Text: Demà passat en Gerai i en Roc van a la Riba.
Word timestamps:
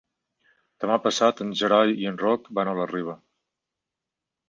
Demà 0.85 0.95
passat 1.03 1.45
en 1.45 1.53
Gerai 1.61 1.95
i 2.07 2.09
en 2.15 2.19
Roc 2.25 2.51
van 2.61 2.73
a 2.73 2.77
la 2.83 2.91
Riba. 2.97 3.19